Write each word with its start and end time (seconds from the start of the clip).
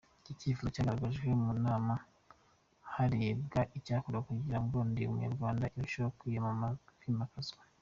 Iki 0.21 0.33
cyifuzo 0.39 0.69
cyagaragajwe 0.75 1.27
mu 1.43 1.51
nama, 1.65 1.93
harebwa 2.93 3.61
icyakorwa 3.77 4.19
kugira 4.27 4.57
ngo 4.63 4.75
Ndi 4.89 5.01
Umunyarwanda 5.05 5.71
irusheho 5.75 6.09
kwimakazwa. 7.01 7.61